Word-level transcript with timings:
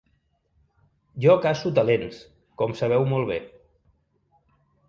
Jo 1.25 1.35
caço 1.43 1.73
talents, 1.81 2.23
com 2.63 2.75
sabeu 2.83 3.07
molt 3.15 3.33
bé. 3.35 3.39